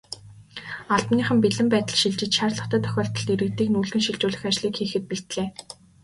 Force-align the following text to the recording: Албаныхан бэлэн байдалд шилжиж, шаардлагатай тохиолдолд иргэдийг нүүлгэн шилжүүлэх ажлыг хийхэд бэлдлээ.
Албаныхан 0.95 1.37
бэлэн 1.41 1.67
байдалд 1.73 1.99
шилжиж, 2.01 2.31
шаардлагатай 2.37 2.79
тохиолдолд 2.83 3.29
иргэдийг 3.33 3.69
нүүлгэн 3.71 4.03
шилжүүлэх 4.05 4.43
ажлыг 4.49 4.73
хийхэд 4.77 5.03
бэлдлээ. 5.09 5.47